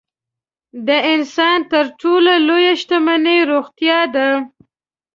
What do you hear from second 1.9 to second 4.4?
ټولو لویه شتمني روغتیا ده.